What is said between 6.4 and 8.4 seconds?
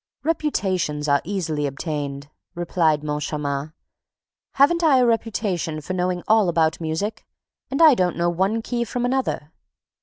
about music? And I don't know